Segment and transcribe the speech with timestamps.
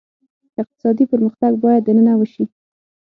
[0.61, 2.45] اقتصادي پرمختګ باید دننه وشي.